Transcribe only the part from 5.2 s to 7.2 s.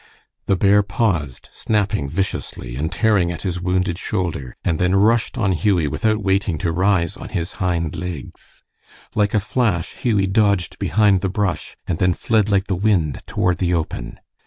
on Hughie without waiting to rise